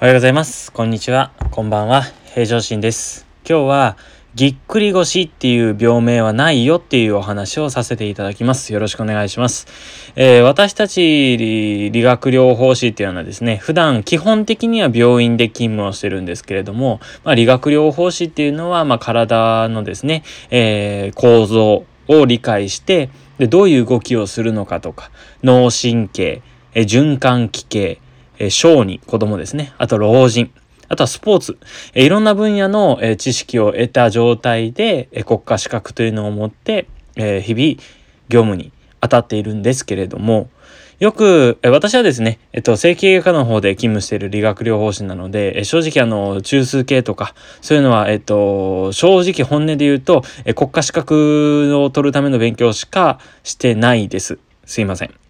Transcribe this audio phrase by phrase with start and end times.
[0.00, 0.70] おはようございます。
[0.70, 1.32] こんにちは。
[1.50, 2.04] こんばんは。
[2.32, 3.26] 平常心です。
[3.44, 3.96] 今日は、
[4.36, 8.72] ぎっくり腰っていう病名はないよっていうお話をさせていただきます。
[8.72, 9.66] よろしくお願いします。
[10.14, 25.10] えー、私たち理学療法士っていうのはですね、普段基本的には病院で勤務をしてるんですけれども、まあ、理学療法士っていうのは、まあ、体のですね、えー、構造を理解して、で、どういう動きをするのかとか、
[25.42, 26.40] 脳神経、
[26.74, 27.98] え循環器系、
[28.38, 29.72] え小児、子供ですね。
[29.78, 30.50] あと老人。
[30.88, 31.58] あとはスポーツ。
[31.94, 37.82] えいろんな分野の、え知識を得た状態で、え国家資格というのを持って、え日々
[38.28, 40.48] 業務に当たっているんですけれども、
[40.98, 54.38] よく、え私はですね、えっと、整形外科の方で勤務している理学療法士なので、え正直あの、中枢系とか、そういうのは、えっと、正直本音で言うと、え国家資格を取るための勉強しかしてないです。
[54.64, 55.27] すいません。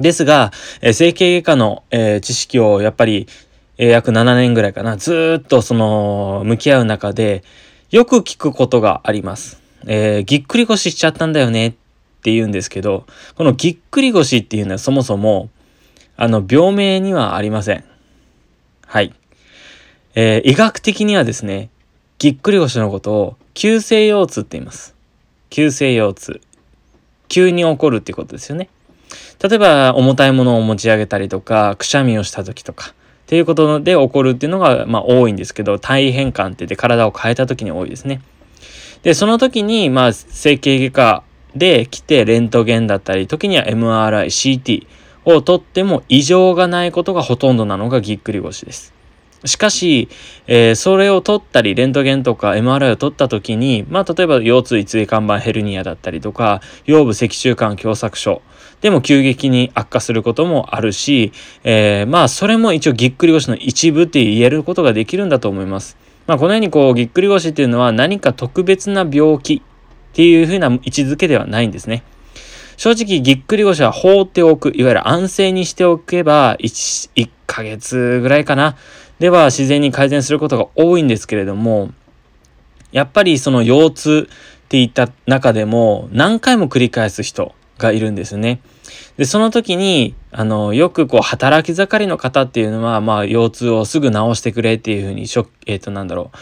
[0.00, 3.26] ですが、え整形外科の、え知識をやっぱり、
[3.78, 7.44] え約7年ぐらいかな、ずっとその、向き合う中で、
[7.90, 9.62] よく聞くことがあります。
[9.86, 11.72] えー、ぎっくり腰しちゃったんだよねっ
[12.22, 15.48] て言うんですけど、このぎっくり腰っていうのはそもそも、
[16.16, 17.84] あの、病名にはありません。
[18.86, 19.14] はい。
[20.14, 21.70] えー、医学的にはですね、
[22.18, 24.94] ぎっくり腰のことを急性腰痛って言います。
[25.48, 26.40] 急性腰痛。
[27.28, 28.68] 急に起こるっていうことですよね。
[29.42, 32.92] 例えば重たいものを持ち上げたりとか、くしゃみをした時とか、っ
[33.26, 38.22] ていうことで起こるっていうのが、まあ多いんですけど、体変換って言って体を変えた時に多いですね。
[39.02, 41.22] で、その時に、まあ、整形外科
[41.54, 44.86] で来て、レントゲンだったり、時には MRI、CT
[45.24, 48.92] を取っても異常がないことがほとんどなのがぎっくり腰です。
[49.44, 50.08] しかし、
[50.48, 58.42] えー、それを取ったり、レントゲンとか MRI を取った時に、まあ、例えば腰椎椎間板ヘルニアだったりとか、腰部脊柱管狭窄症
[58.80, 61.32] でも急激に悪化することもあるし、
[61.64, 65.96] えー、まあ、それも一応ぎっくり腰の一部って言えることができるんだと思います。
[66.26, 69.60] まあ、このようにこう、ぎっくり腰っていうのは何か特別な病気っ
[70.12, 72.04] ていうふうな位置づけではないんですね。
[72.76, 78.76] 正直ぎっくり腰は放っておく、いわゆる安静にしておけば1、1ヶ月ぐらいかな。
[79.18, 81.90] では自然に改善することが多いんですけれども、
[82.92, 88.60] やっぱりその腰痛っていった中でも何回も繰り返す人がいるんですね。
[89.16, 96.36] で、その時に、あの、よくこう、働き盛りの方っていうのは、まあ、腰痛をすぐ治してくれっていうふうに、えっ、ー、と、なんだろう、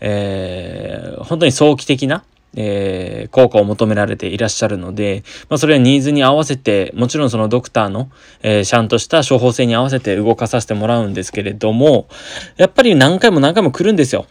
[0.00, 8.10] えー、本当に早期的な、えー、効果を求められていらっしゃるので、まあ、それはニーズに合わせて、もちろんそのドクターの、
[8.42, 12.08] えー、ちゃんとした処方箋に合わせて動かさせてもらうんですけれども、
[12.56, 14.26] やっぱり何回も何回も来るんですよ。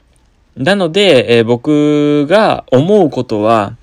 [0.56, 3.76] なので、えー、僕が思うことは、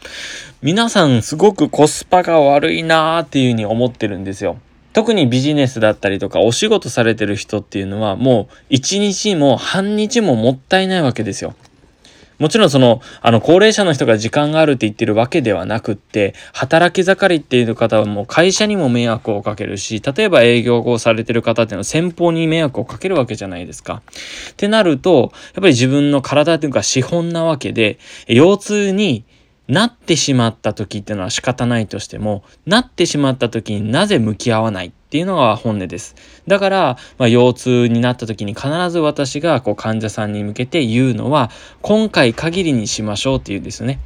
[0.61, 4.59] 皆さんすごくコスパが悪いなーっていうふうに思ってるんですよ。
[4.93, 11.55] 特にビジネスだったりとかお仕事されてる人っていうのはもう一日も半日ももったいないわけですよ。
[12.39, 24.03] もちろんその、あの、高齢者の人が時間があるって言ってるわけではなくって、働き盛りっていう方はもう会社にも迷惑をかけるし、例えば営業をされてる方っていうのは先方に迷惑をかけるわけじゃないですか。
[24.53, 29.25] ってなると、やっぱり自分の体というか資本なわけで、腰痛に
[29.69, 36.17] なってしまった時っていうのは仕方ないとしても、なってしまった時になぜ向き合わないっていうのが本音です。
[36.47, 41.51] だから、まあ、腰痛になった時に必ず私がこう患者さんに向けて言うのは、
[41.83, 44.01] 今回限りにしましょうっていうんですよね。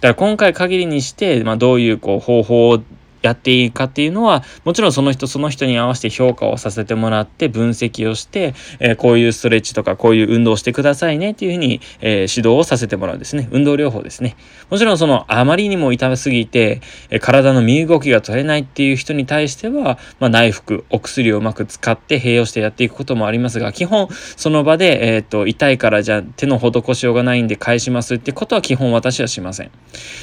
[0.00, 2.80] だから今回限りにして、まあ、どういうこう方法
[3.24, 13.48] やっていいかっていうのは、もちろんその人その人に合わせて評価をさせてもらって、分析をして、えー、こういうストレッチとかこういう運動をしてくださいねっていうふうに、えー、指導をさせてもらうんですね。
[13.50, 14.36] 運動療法ですね。
[14.68, 29.70] もちろんそのあまりにも痛すぎて、えー、体の身動きが取れないっていう人に対しては、まあ、内服、お薬をうまく使って併用してやっていくこともありますが、基本その場で、えっ、と、痛いからじゃあ手の施しようがないんで返しますってことは基本私はしません。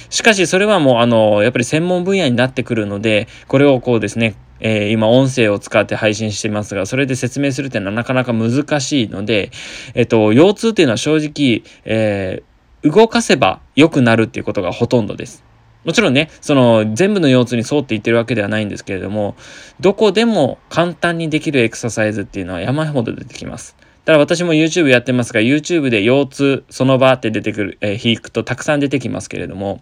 [0.10, 9.52] しかしそれはもうあの、やっぱり専門分野になってくるのので、これをこうですね、えー、今音声を使って配信してますが、それで説明するっていうのはなかなか難しいので、
[9.96, 15.44] えっと、腰痛っていうのは正直、えー、動かせば良くなるっていうことがほとんどです。
[15.84, 19.36] もちろんね、その全部の腰痛に沿って言ってるわけではないんですけれども、
[19.80, 23.76] どこでも簡単にできるエクササイズっていうのは山ほど出てきます。
[24.06, 29.82] ただ私も YouTube やってますが、YouTube で腰痛その場って出てくる、えー、引くとたくさん出てきますけれども、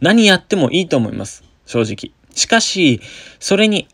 [0.00, 1.44] 何やってもいいと思います。
[1.72, 2.12] 正直。
[2.34, 3.00] しかし、
[3.40, 3.88] それに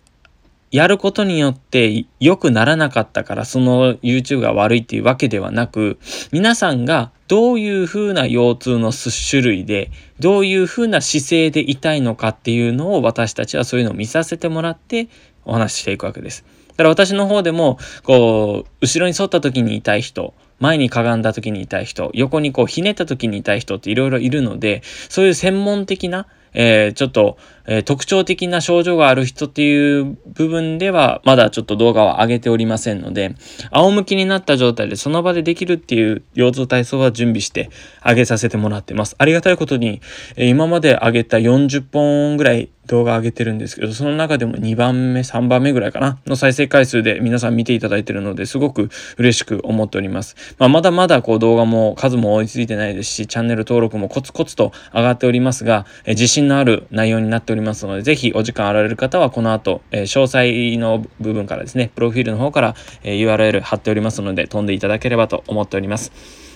[0.70, 5.98] やることによって良くならなかったからその YouTube が悪いっていうわけではなく、
[6.32, 15.08] 皆さんがどういう風な腰痛の種類で、どういう風な姿勢で痛いのかっていうのを私たちはそういうのを見させてもらって
[15.44, 16.44] お話ししていくわけです。
[16.70, 27.36] だから私の方でも、こう、後ろに沿った時に痛い人、前にかがんだ時に痛い人、横にこうひねった時に痛い人っていろいろいるので、そういう専門的な、えー、ちょっと、
[27.66, 33.34] えー、特徴的な症状がある人っていう部分では、まだちょっと動画は上げておりませんので、
[33.70, 37.70] 仰向きになった状態でその場でできるっていう腰痛体操は準備して
[38.04, 39.14] 上げさせてもらってます。
[39.18, 40.00] ありがたいことに、
[40.36, 50.36] えー、今まで上げた40本ぐらい動画上げてるんですけど、その中でも2番目、3番目ぐらいかなの再生回数で皆さん見ていただいてるので、すごく嬉しく思っております。
[50.58, 62.74] まあ、まだまだこう動画も数も追いついてないですし、チャンネル登録もコツコツと上がっておりますが、え自信のある内容になっておりますので、ぜひお時間あられる方はこの後、え詳細の部分からですね、プロフィールの方から、
[63.04, 66.10] え URL 貼っておりますので、飛んでいただければと思っております。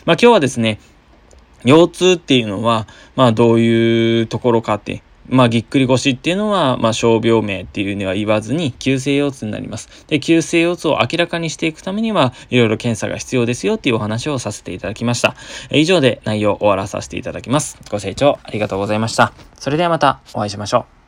[0.06, 0.80] まあ、今日はですね、
[1.64, 10.04] 腰痛っていうのは、まあどういうところかってまあ、ぎっくり腰っていうのは、まあ、傷病名っていうには言わずに、急性腰痛になります。
[10.08, 15.34] で、急性腰痛を明らかにしていくためには、いろいろ検査が必要ですよっていうお話をさせていただきました。
[15.70, 17.78] 以上で内容を終わらさせていただきます。
[17.90, 19.32] ご清聴ありがとうございました。
[19.58, 21.01] それではまたお会いしましょう。